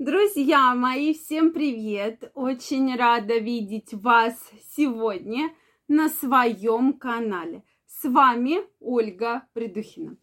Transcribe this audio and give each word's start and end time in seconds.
Друзья 0.00 0.74
мои, 0.74 1.12
всем 1.12 1.52
привет! 1.52 2.32
Очень 2.34 2.96
рада 2.96 3.36
видеть 3.36 3.92
вас 3.92 4.34
сегодня 4.74 5.50
на 5.88 6.08
своем 6.08 6.94
канале. 6.94 7.64
С 7.86 8.08
вами 8.08 8.60
Ольга 8.80 9.42
Придухина. 9.52 10.16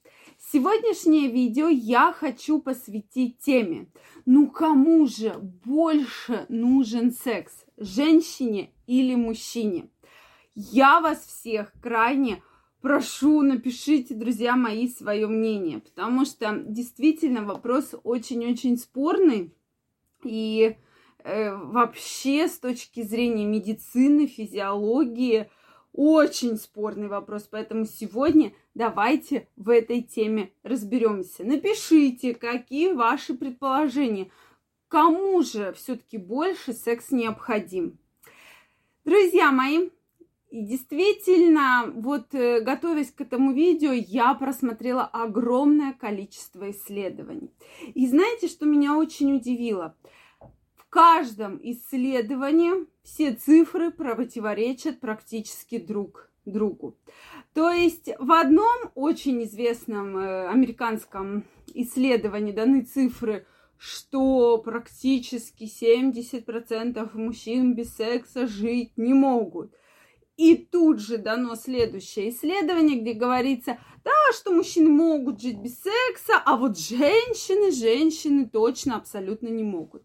Сегодняшнее 0.51 1.29
видео 1.29 1.67
я 1.67 2.11
хочу 2.11 2.59
посвятить 2.59 3.37
теме, 3.37 3.87
ну 4.25 4.49
кому 4.49 5.05
же 5.05 5.35
больше 5.63 6.47
нужен 6.49 7.11
секс, 7.11 7.63
женщине 7.77 8.71
или 8.87 9.13
мужчине? 9.13 9.91
Я 10.55 11.01
вас 11.01 11.19
всех 11.19 11.71
крайне 11.83 12.41
прошу, 12.81 13.43
напишите, 13.43 14.15
друзья 14.15 14.55
мои, 14.55 14.87
свое 14.87 15.27
мнение, 15.27 15.81
потому 15.81 16.25
что 16.25 16.63
действительно 16.65 17.43
вопрос 17.43 17.93
очень-очень 18.03 18.77
спорный. 18.77 19.53
И 20.27 20.77
э, 21.23 21.55
вообще 21.55 22.47
с 22.47 22.59
точки 22.59 23.01
зрения 23.01 23.45
медицины, 23.45 24.27
физиологии, 24.27 25.49
очень 25.93 26.57
спорный 26.57 27.07
вопрос. 27.07 27.47
Поэтому 27.49 27.85
сегодня 27.85 28.53
давайте 28.75 29.47
в 29.55 29.69
этой 29.69 30.01
теме 30.03 30.51
разберемся. 30.63 31.43
Напишите, 31.43 32.35
какие 32.35 32.93
ваши 32.93 33.33
предположения. 33.33 34.29
Кому 34.87 35.41
же 35.41 35.73
все-таки 35.73 36.17
больше 36.17 36.73
секс 36.73 37.11
необходим? 37.11 37.97
Друзья 39.05 39.51
мои, 39.51 39.89
и 40.49 40.61
действительно, 40.61 41.91
вот 41.93 42.33
э, 42.33 42.61
готовясь 42.61 43.11
к 43.11 43.19
этому 43.19 43.51
видео, 43.51 43.91
я 43.91 44.33
просмотрела 44.33 45.03
огромное 45.03 45.91
количество 45.91 46.71
исследований. 46.71 47.51
И 47.93 48.07
знаете, 48.07 48.47
что 48.47 48.65
меня 48.65 48.97
очень 48.97 49.35
удивило? 49.35 49.95
В 50.75 50.87
каждом 50.87 51.59
исследовании 51.61 52.87
все 53.03 53.33
цифры 53.33 53.91
противоречат 53.91 55.01
практически 55.01 55.79
друг 55.79 56.31
другу. 56.45 56.97
То 57.53 57.69
есть 57.69 58.09
в 58.17 58.31
одном 58.31 58.91
очень 58.95 59.43
известном 59.43 60.17
э, 60.17 60.47
американском 60.47 61.43
исследовании 61.73 62.53
даны 62.53 62.83
цифры, 62.83 63.45
что 63.77 64.57
практически 64.59 65.65
70% 65.65 67.17
мужчин 67.17 67.73
без 67.75 67.93
секса 67.93 68.47
жить 68.47 68.93
не 68.95 69.13
могут– 69.13 69.73
и 70.37 70.55
тут 70.55 70.99
же 70.99 71.17
дано 71.17 71.55
следующее 71.55 72.29
исследование, 72.29 73.01
где 73.01 73.13
говорится, 73.13 73.79
да, 74.05 74.11
что 74.33 74.51
мужчины 74.53 74.89
могут 74.89 75.41
жить 75.41 75.57
без 75.57 75.81
секса, 75.81 76.41
а 76.45 76.55
вот 76.55 76.77
женщины, 76.77 77.71
женщины 77.71 78.47
точно 78.47 78.95
абсолютно 78.95 79.47
не 79.47 79.63
могут. 79.63 80.03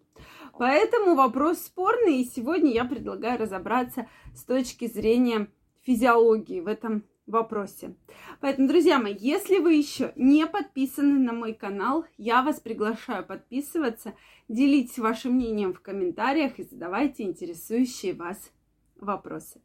Поэтому 0.58 1.14
вопрос 1.14 1.58
спорный, 1.58 2.22
и 2.22 2.24
сегодня 2.24 2.72
я 2.72 2.84
предлагаю 2.84 3.38
разобраться 3.38 4.08
с 4.34 4.44
точки 4.44 4.86
зрения 4.86 5.48
физиологии 5.82 6.60
в 6.60 6.66
этом 6.66 7.04
вопросе. 7.26 7.94
Поэтому, 8.40 8.68
друзья 8.68 8.98
мои, 8.98 9.14
если 9.18 9.58
вы 9.58 9.74
еще 9.74 10.12
не 10.16 10.46
подписаны 10.46 11.18
на 11.18 11.32
мой 11.32 11.54
канал, 11.54 12.04
я 12.16 12.42
вас 12.42 12.60
приглашаю 12.60 13.24
подписываться, 13.24 14.14
делитесь 14.48 14.98
вашим 14.98 15.34
мнением 15.34 15.72
в 15.72 15.80
комментариях 15.80 16.58
и 16.58 16.64
задавайте 16.64 17.22
интересующие 17.22 18.14
вас 18.14 18.50
вопросы. 18.96 19.60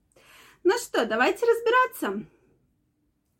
Ну 0.69 0.77
что, 0.79 1.05
давайте 1.05 1.45
разбираться. 1.45 2.25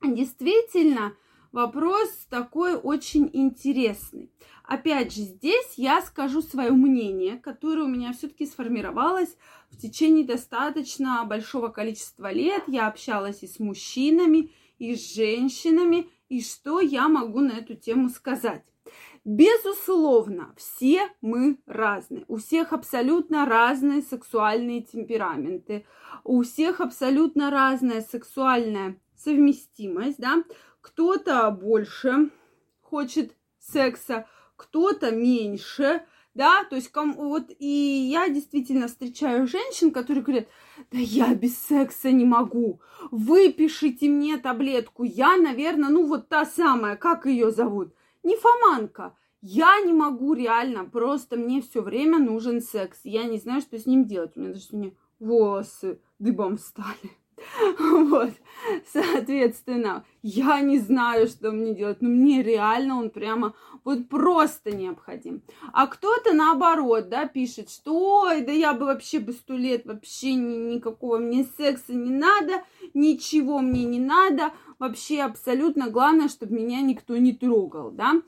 Действительно, 0.02 1.14
вопрос 1.52 2.26
такой 2.30 2.76
очень 2.78 3.30
интересный. 3.34 4.32
Опять 4.64 5.14
же, 5.14 5.24
здесь 5.24 5.74
я 5.76 6.02
скажу 6.02 6.42
свое 6.42 6.72
мнение, 6.72 7.36
которое 7.36 7.82
у 7.82 7.90
меня 7.90 8.14
все-таки 8.14 8.46
сформировалось 8.46 9.36
в 9.70 9.76
течение 9.78 10.24
достаточно 10.24 11.26
большого 11.26 11.68
количества 11.68 12.32
лет. 12.32 12.64
Я 12.66 12.88
общалась 12.88 13.44
и 13.44 13.48
с 13.48 13.60
мужчинами, 13.60 14.54
и 14.80 14.96
с 14.96 15.14
женщинами, 15.14 16.10
и 16.30 16.42
что 16.42 16.80
я 16.80 17.10
могу 17.10 17.42
на 17.42 17.58
эту 17.58 17.76
тему 17.76 18.08
сказать. 18.08 18.64
Безусловно, 19.28 20.54
все 20.56 21.10
мы 21.20 21.60
разные. 21.66 22.24
У 22.30 22.38
всех 22.38 22.72
абсолютно 22.72 23.46
разные 23.46 24.02
сексуальные 24.02 24.84
темпераменты. 24.84 25.86
У 26.24 26.44
всех 26.44 26.80
абсолютно 26.80 27.52
разная 27.52 28.00
сексуальная 28.00 28.96
совместимость, 29.18 30.18
да. 30.18 30.46
Кто-то 30.80 31.52
больше 31.52 32.30
хочет 32.80 33.34
секса, 33.60 34.28
кто-то 34.56 35.12
меньше, 35.12 36.04
да, 36.34 36.64
то 36.64 36.78
есть 36.78 36.88
кому, 36.88 37.28
вот 37.28 37.52
и 37.60 37.68
я 38.10 38.30
действительно 38.30 38.88
встречаю 38.88 39.46
женщин, 39.46 39.92
которые 39.92 40.24
говорят, 40.24 40.48
да 40.90 41.00
я 41.00 41.36
без 41.36 41.58
секса 41.58 42.12
не 42.12 42.24
могу, 42.24 42.80
выпишите 43.12 44.08
мне 44.08 44.38
таблетку, 44.38 45.04
я, 45.04 45.36
наверное, 45.36 45.90
ну 45.90 46.06
вот 46.06 46.30
та 46.30 46.46
самая, 46.46 46.96
как 46.96 47.26
ее 47.26 47.52
зовут, 47.52 47.94
нимфоманка. 48.28 49.16
Я 49.42 49.80
не 49.82 49.94
могу 49.94 50.34
реально, 50.34 50.86
просто 50.86 51.38
мне 51.38 51.62
все 51.62 51.82
время 51.82 52.20
нужен 52.20 52.62
секс. 52.62 53.00
Я 53.04 53.24
не 53.24 53.38
знаю, 53.38 53.62
что 53.62 53.78
с 53.78 53.86
ним 53.86 54.06
делать. 54.06 54.36
У 54.36 54.40
меня 54.40 54.54
даже 54.54 54.66
сегодня 54.66 54.94
волосы 55.20 56.02
дыбом 56.20 56.58
встали. 56.58 57.12
Вот, 57.80 58.32
соответственно, 58.92 60.06
я 60.22 60.62
не 60.62 60.80
знаю, 60.80 61.28
что 61.28 61.52
мне 61.52 61.74
делать, 61.74 62.02
но 62.02 62.10
мне 62.10 62.44
реально 62.44 62.98
он 62.98 63.10
прямо 63.10 63.54
вот 63.84 64.10
просто 64.10 64.76
необходим. 64.76 65.42
А 65.74 65.88
кто-то 65.88 66.34
наоборот, 66.34 67.10
да, 67.10 67.28
пишет, 67.28 67.70
что 67.70 68.22
ой, 68.22 68.42
да 68.42 68.52
я 68.52 68.74
бы 68.74 68.86
вообще 68.86 69.20
бы 69.20 69.34
сто 69.34 69.54
лет 69.54 69.86
вообще 69.86 70.34
ни, 70.34 70.76
никакого 70.76 71.18
мне 71.18 71.46
секса 71.58 71.94
не 71.94 72.10
надо, 72.10 72.64
ничего 72.94 73.60
мне 73.60 73.86
не 73.86 74.00
надо, 74.00 74.52
вообще 74.80 75.22
абсолютно 75.22 75.90
главное, 75.90 76.28
чтобы 76.28 76.56
меня 76.56 76.82
никто 76.82 77.18
не 77.18 77.34
трогал, 77.34 77.92
да. 77.92 78.22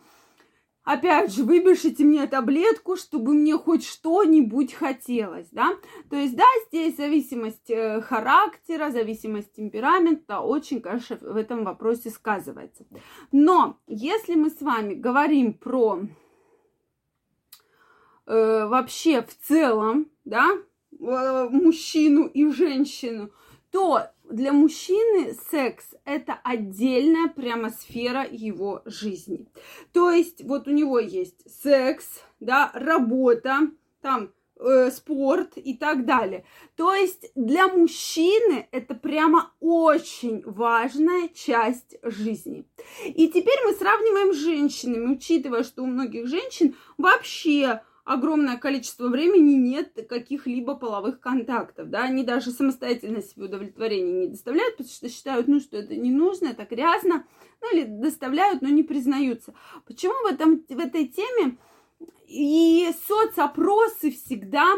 Опять 0.83 1.33
же, 1.33 1.43
выпишите 1.43 2.03
мне 2.03 2.25
таблетку, 2.25 2.95
чтобы 2.95 3.33
мне 3.33 3.57
хоть 3.57 3.85
что-нибудь 3.85 4.73
хотелось, 4.73 5.47
да. 5.51 5.75
То 6.09 6.15
есть, 6.15 6.35
да, 6.35 6.45
здесь 6.67 6.95
зависимость 6.95 7.69
э, 7.69 8.01
характера, 8.01 8.89
зависимость 8.89 9.53
темперамента 9.53 10.39
очень, 10.39 10.81
конечно, 10.81 11.17
в 11.21 11.35
этом 11.35 11.63
вопросе 11.63 12.09
сказывается. 12.09 12.85
Но 13.31 13.77
если 13.87 14.35
мы 14.35 14.49
с 14.49 14.61
вами 14.61 14.93
говорим 14.93 15.53
про 15.53 15.99
э, 18.25 18.65
вообще 18.65 19.21
в 19.21 19.37
целом, 19.37 20.09
да, 20.23 20.47
э, 20.91 21.49
мужчину 21.51 22.25
и 22.25 22.49
женщину, 22.51 23.31
то 23.69 24.07
для 24.29 24.53
мужчины 24.53 25.35
секс 25.51 25.85
это 26.05 26.39
отдельная 26.43 27.27
прямо 27.27 27.69
сфера 27.69 28.25
его 28.29 28.81
жизни. 28.85 29.47
То 29.91 30.11
есть 30.11 30.43
вот 30.43 30.67
у 30.67 30.71
него 30.71 30.99
есть 30.99 31.49
секс, 31.63 32.05
да, 32.39 32.71
работа, 32.73 33.71
там 34.01 34.31
э, 34.59 34.91
спорт 34.91 35.53
и 35.57 35.73
так 35.73 36.05
далее. 36.05 36.45
То 36.75 36.93
есть 36.93 37.31
для 37.35 37.67
мужчины 37.67 38.67
это 38.71 38.93
прямо 38.93 39.51
очень 39.59 40.43
важная 40.45 41.29
часть 41.29 41.97
жизни. 42.03 42.65
И 43.05 43.27
теперь 43.29 43.59
мы 43.65 43.73
сравниваем 43.73 44.33
с 44.33 44.37
женщинами, 44.37 45.13
учитывая, 45.13 45.63
что 45.63 45.83
у 45.83 45.87
многих 45.87 46.27
женщин 46.27 46.75
вообще 46.97 47.81
огромное 48.09 48.57
количество 48.57 49.07
времени 49.07 49.53
нет 49.53 49.93
каких-либо 50.09 50.73
половых 50.73 51.19
контактов, 51.19 51.91
да, 51.91 52.05
они 52.05 52.23
даже 52.23 52.49
самостоятельно 52.49 53.21
себе 53.21 53.45
удовлетворение 53.45 54.21
не 54.21 54.27
доставляют, 54.29 54.77
потому 54.77 54.89
что 54.89 55.09
считают, 55.09 55.47
ну, 55.47 55.59
что 55.59 55.77
это 55.77 55.95
не 55.95 56.09
нужно, 56.09 56.47
это 56.47 56.65
грязно, 56.65 57.27
ну, 57.61 57.71
или 57.71 57.83
доставляют, 57.85 58.63
но 58.63 58.69
не 58.69 58.81
признаются. 58.81 59.53
Почему 59.85 60.15
в, 60.23 60.33
этом, 60.33 60.65
в 60.67 60.79
этой 60.79 61.05
теме 61.05 61.57
и 62.27 62.89
соцопросы 63.07 64.09
всегда 64.09 64.73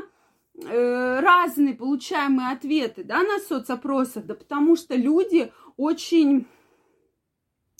э, 0.65 1.19
разные 1.21 1.73
получаемые 1.73 2.51
ответы, 2.51 3.05
да, 3.05 3.23
на 3.23 3.39
соцопросах, 3.39 4.25
да, 4.25 4.35
потому 4.35 4.75
что 4.75 4.95
люди 4.95 5.53
очень 5.77 6.47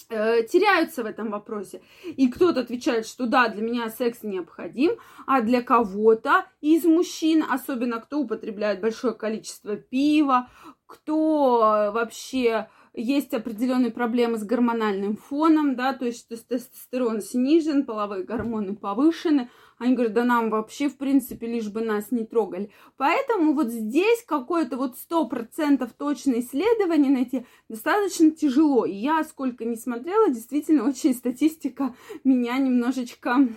теряются 0.07 1.03
в 1.03 1.05
этом 1.05 1.29
вопросе. 1.31 1.81
И 2.05 2.27
кто-то 2.29 2.61
отвечает, 2.61 3.05
что 3.05 3.27
да, 3.27 3.47
для 3.49 3.61
меня 3.61 3.89
секс 3.89 4.23
необходим, 4.23 4.91
а 5.27 5.41
для 5.41 5.61
кого-то 5.61 6.45
из 6.61 6.85
мужчин, 6.85 7.43
особенно 7.49 7.99
кто 7.99 8.19
употребляет 8.19 8.81
большое 8.81 9.13
количество 9.13 9.75
пива, 9.75 10.49
кто 10.87 11.91
вообще 11.93 12.69
есть 12.93 13.33
определенные 13.33 13.91
проблемы 13.91 14.37
с 14.37 14.43
гормональным 14.43 15.15
фоном, 15.15 15.75
да, 15.75 15.93
то 15.93 16.05
есть 16.05 16.27
тестостерон 16.27 17.21
снижен, 17.21 17.85
половые 17.85 18.23
гормоны 18.23 18.75
повышены, 18.75 19.49
они 19.77 19.95
говорят, 19.95 20.13
да 20.13 20.23
нам 20.25 20.49
вообще, 20.49 20.89
в 20.89 20.97
принципе, 20.97 21.47
лишь 21.47 21.69
бы 21.69 21.81
нас 21.81 22.11
не 22.11 22.25
трогали. 22.25 22.69
Поэтому 22.97 23.53
вот 23.53 23.69
здесь 23.69 24.23
какое-то 24.27 24.77
вот 24.77 24.97
сто 24.97 25.27
процентов 25.27 25.93
точное 25.93 26.41
исследование 26.41 27.11
найти 27.11 27.45
достаточно 27.67 28.29
тяжело. 28.31 28.85
И 28.85 28.93
я 28.93 29.23
сколько 29.23 29.65
не 29.65 29.75
смотрела, 29.75 30.29
действительно, 30.29 30.87
очень 30.87 31.15
статистика 31.15 31.95
меня 32.23 32.57
немножечко 32.59 33.47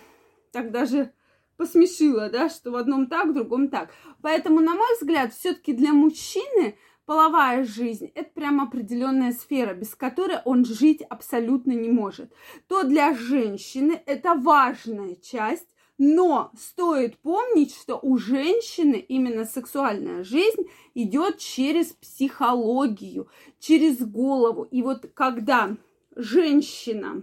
так 0.51 0.71
даже 0.71 1.11
посмешила, 1.57 2.29
да, 2.29 2.49
что 2.49 2.71
в 2.71 2.75
одном 2.75 3.07
так, 3.07 3.27
в 3.27 3.33
другом 3.33 3.67
так. 3.67 3.91
Поэтому, 4.21 4.61
на 4.61 4.73
мой 4.73 4.87
взгляд, 4.99 5.33
все-таки 5.33 5.73
для 5.73 5.93
мужчины 5.93 6.77
половая 7.05 7.63
жизнь– 7.63 8.11
это 8.15 8.29
прям 8.31 8.61
определенная 8.61 9.31
сфера, 9.31 9.73
без 9.73 9.95
которой 9.95 10.39
он 10.45 10.65
жить 10.65 11.01
абсолютно 11.01 11.71
не 11.71 11.89
может. 11.89 12.31
То 12.67 12.83
для 12.83 13.13
женщины 13.13 14.01
это 14.05 14.35
важная 14.35 15.15
часть, 15.15 15.67
но 15.97 16.51
стоит 16.59 17.17
помнить, 17.19 17.73
что 17.73 17.97
у 18.01 18.17
женщины 18.17 18.95
именно 18.95 19.45
сексуальная 19.45 20.23
жизнь 20.23 20.63
идет 20.93 21.37
через 21.37 21.93
психологию, 21.93 23.29
через 23.59 23.99
голову. 23.99 24.63
И 24.63 24.81
вот 24.81 25.09
когда 25.13 25.77
женщина 26.15 27.21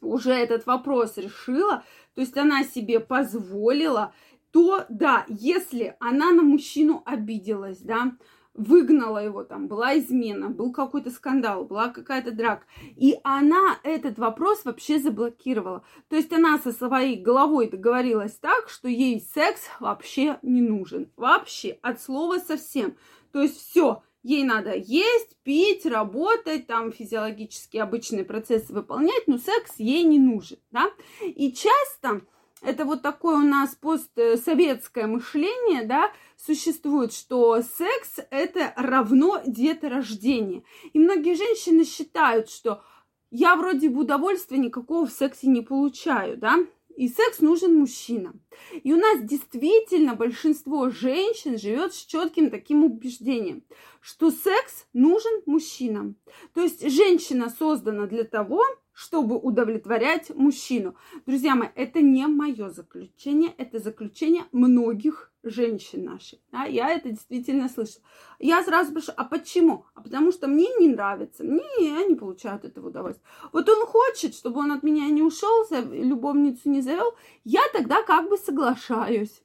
уже 0.00 0.32
этот 0.32 0.66
вопрос 0.66 1.16
решила, 1.16 1.84
то 2.14 2.20
есть 2.20 2.36
она 2.36 2.64
себе 2.64 2.98
позволила, 2.98 4.12
то 4.50 4.84
да, 4.88 5.24
если 5.28 5.96
она 6.00 6.32
на 6.32 6.42
мужчину 6.42 7.02
обиделась, 7.04 7.78
да, 7.78 8.16
выгнала 8.54 9.18
его, 9.18 9.44
там 9.44 9.66
была 9.66 9.98
измена, 9.98 10.48
был 10.48 10.72
какой-то 10.72 11.10
скандал, 11.10 11.64
была 11.64 11.88
какая-то 11.88 12.32
драка. 12.32 12.64
И 12.96 13.18
она 13.24 13.78
этот 13.82 14.18
вопрос 14.18 14.64
вообще 14.64 14.98
заблокировала. 14.98 15.84
То 16.08 16.16
есть 16.16 16.32
она 16.32 16.58
со 16.58 16.72
своей 16.72 17.20
головой 17.20 17.68
договорилась 17.68 18.34
так, 18.34 18.68
что 18.68 18.88
ей 18.88 19.20
секс 19.34 19.62
вообще 19.80 20.38
не 20.42 20.62
нужен. 20.62 21.10
Вообще, 21.16 21.78
от 21.82 22.00
слова 22.00 22.38
совсем. 22.38 22.96
То 23.32 23.42
есть 23.42 23.58
все, 23.58 24.02
ей 24.22 24.44
надо 24.44 24.74
есть, 24.74 25.36
пить, 25.42 25.84
работать, 25.84 26.66
там 26.66 26.92
физиологические 26.92 27.82
обычные 27.82 28.24
процессы 28.24 28.72
выполнять, 28.72 29.26
но 29.26 29.38
секс 29.38 29.74
ей 29.78 30.04
не 30.04 30.18
нужен, 30.18 30.58
да. 30.70 30.90
И 31.20 31.52
часто 31.52 32.22
это 32.64 32.84
вот 32.84 33.02
такое 33.02 33.36
у 33.36 33.46
нас 33.46 33.74
постсоветское 33.74 35.06
мышление, 35.06 35.84
да, 35.84 36.12
существует, 36.36 37.12
что 37.12 37.62
секс 37.62 38.20
это 38.30 38.72
равно 38.76 39.40
деторождение. 39.46 40.64
И 40.92 40.98
многие 40.98 41.34
женщины 41.34 41.84
считают, 41.84 42.50
что 42.50 42.82
я 43.30 43.56
вроде 43.56 43.88
бы 43.88 44.00
удовольствия 44.00 44.58
никакого 44.58 45.06
в 45.06 45.12
сексе 45.12 45.48
не 45.48 45.60
получаю, 45.60 46.36
да, 46.36 46.58
и 46.96 47.08
секс 47.08 47.40
нужен 47.40 47.76
мужчинам. 47.76 48.40
И 48.82 48.92
у 48.92 48.96
нас 48.96 49.20
действительно 49.22 50.14
большинство 50.14 50.90
женщин 50.90 51.58
живет 51.58 51.94
с 51.94 52.04
четким 52.04 52.50
таким 52.50 52.84
убеждением, 52.84 53.64
что 54.00 54.30
секс 54.30 54.86
нужен 54.92 55.42
мужчинам. 55.46 56.16
То 56.54 56.62
есть 56.62 56.88
женщина 56.88 57.50
создана 57.50 58.06
для 58.06 58.24
того, 58.24 58.64
чтобы 58.94 59.36
удовлетворять 59.36 60.34
мужчину. 60.34 60.94
Друзья 61.26 61.54
мои, 61.56 61.68
это 61.74 62.00
не 62.00 62.26
мое 62.26 62.70
заключение, 62.70 63.52
это 63.58 63.80
заключение 63.80 64.44
многих 64.52 65.32
женщин 65.42 66.04
наших. 66.04 66.38
Да? 66.52 66.64
Я 66.64 66.90
это 66.90 67.10
действительно 67.10 67.68
слышала. 67.68 68.04
Я 68.38 68.62
сразу 68.62 68.90
спрашиваю, 68.90 69.14
а 69.18 69.24
почему? 69.24 69.84
А 69.94 70.00
потому 70.00 70.32
что 70.32 70.46
мне 70.46 70.68
не 70.78 70.88
нравится, 70.88 71.44
мне 71.44 71.64
я 71.80 72.04
не 72.06 72.14
получаю 72.14 72.56
от 72.56 72.64
этого 72.64 72.88
удовольствия. 72.88 73.26
Вот 73.52 73.68
он 73.68 73.84
хочет, 73.86 74.34
чтобы 74.34 74.60
он 74.60 74.72
от 74.72 74.82
меня 74.84 75.06
не 75.08 75.22
ушел, 75.22 75.66
любовницу 75.70 76.70
не 76.70 76.80
завел, 76.80 77.14
я 77.42 77.62
тогда 77.72 78.02
как 78.02 78.30
бы 78.30 78.38
соглашаюсь. 78.38 79.42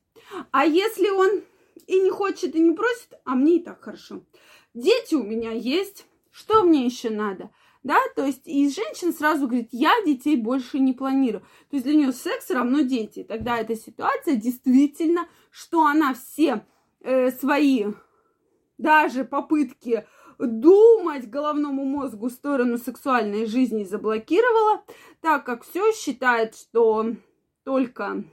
А 0.52 0.66
если 0.66 1.10
он 1.10 1.42
и 1.88 2.00
не 2.00 2.12
хочет, 2.12 2.56
и 2.56 2.60
не 2.60 2.76
просит, 2.76 3.20
а 3.26 3.34
мне 3.34 3.58
и 3.58 3.64
так 3.64 3.82
хорошо. 3.84 4.22
Дети 4.76 5.16
у 5.16 5.24
меня 5.24 5.52
есть, 5.52 6.06
что 6.32 6.64
мне 6.64 6.86
еще 6.86 7.10
надо? 7.10 7.50
Да, 7.84 7.98
то 8.16 8.26
есть 8.26 8.46
и 8.46 8.70
женщина 8.70 9.12
сразу 9.14 9.48
говорит, 9.48 9.70
я 9.72 9.92
детей 10.06 10.36
больше 10.36 10.80
не 10.80 10.94
планирую. 10.94 11.42
То 11.70 11.78
есть 11.78 11.86
для 11.86 11.96
нее 11.96 12.12
секс 12.12 12.50
равно 12.50 12.82
дети. 12.82 13.24
Тогда 13.24 13.58
эта 13.58 13.76
ситуация 13.76 14.36
действительно, 14.36 15.28
что 15.50 15.86
она 15.86 16.14
все 16.14 16.66
э, 17.02 17.32
свои 17.32 17.86
даже 18.78 19.24
попытки 19.24 20.06
думать 20.40 21.30
головному 21.30 21.86
мозгу 21.86 22.28
в 22.30 22.34
сторону 22.34 22.78
сексуальной 22.78 23.46
жизни 23.46 23.84
заблокировала, 23.84 24.84
так 25.22 25.46
как 25.46 25.64
все 25.64 25.92
считает, 25.94 26.56
что 26.56 27.14
только 27.64 28.24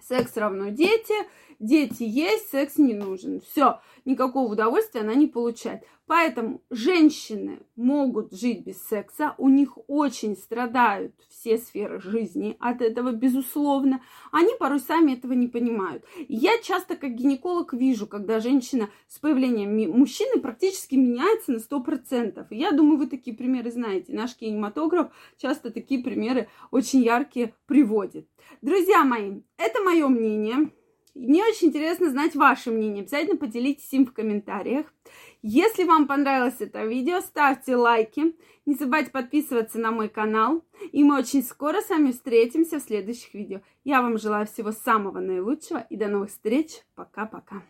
секс 0.00 0.36
равно 0.36 0.68
дети, 0.68 1.14
дети 1.58 2.02
есть, 2.02 2.50
секс 2.50 2.78
не 2.78 2.94
нужен. 2.94 3.40
Все, 3.40 3.80
никакого 4.04 4.52
удовольствия 4.52 5.00
она 5.00 5.14
не 5.14 5.26
получает. 5.26 5.82
Поэтому 6.06 6.60
женщины 6.68 7.60
могут 7.76 8.34
жить 8.34 8.62
без 8.64 8.82
секса, 8.86 9.34
у 9.38 9.48
них 9.48 9.78
очень 9.86 10.36
страдают 10.36 11.14
все 11.30 11.56
сферы 11.56 11.98
жизни 11.98 12.56
от 12.60 12.82
этого, 12.82 13.12
безусловно. 13.12 14.02
Они 14.30 14.52
порой 14.58 14.80
сами 14.80 15.12
этого 15.12 15.32
не 15.32 15.48
понимают. 15.48 16.04
Я 16.28 16.58
часто 16.62 16.96
как 16.96 17.14
гинеколог 17.14 17.72
вижу, 17.72 18.06
когда 18.06 18.40
женщина 18.40 18.90
с 19.08 19.18
появлением 19.18 19.74
мужчины 19.98 20.40
практически 20.40 20.94
меняется 20.94 21.52
на 21.52 21.56
100%. 21.56 22.46
И 22.50 22.56
я 22.56 22.72
думаю, 22.72 22.98
вы 22.98 23.06
такие 23.06 23.34
примеры 23.34 23.70
знаете. 23.70 24.12
Наш 24.12 24.34
кинематограф 24.34 25.10
часто 25.38 25.70
такие 25.70 26.02
примеры 26.02 26.48
очень 26.70 27.02
яркие 27.02 27.54
приводит. 27.66 28.28
Друзья 28.60 29.04
мои, 29.04 29.40
это 29.56 29.82
мое 29.82 30.08
мнение. 30.08 30.70
Мне 31.14 31.44
очень 31.44 31.68
интересно 31.68 32.10
знать 32.10 32.34
ваше 32.34 32.70
мнение. 32.70 33.02
Обязательно 33.02 33.36
поделитесь 33.36 33.92
им 33.92 34.04
в 34.04 34.12
комментариях. 34.12 34.92
Если 35.42 35.84
вам 35.84 36.08
понравилось 36.08 36.56
это 36.58 36.84
видео, 36.84 37.20
ставьте 37.20 37.76
лайки. 37.76 38.34
Не 38.66 38.74
забывайте 38.74 39.10
подписываться 39.10 39.78
на 39.78 39.92
мой 39.92 40.08
канал. 40.08 40.64
И 40.90 41.04
мы 41.04 41.18
очень 41.18 41.44
скоро 41.44 41.80
с 41.80 41.90
вами 41.90 42.10
встретимся 42.10 42.80
в 42.80 42.82
следующих 42.82 43.32
видео. 43.32 43.60
Я 43.84 44.02
вам 44.02 44.18
желаю 44.18 44.46
всего 44.46 44.72
самого 44.72 45.20
наилучшего 45.20 45.86
и 45.88 45.96
до 45.96 46.08
новых 46.08 46.30
встреч. 46.30 46.80
Пока-пока. 46.96 47.62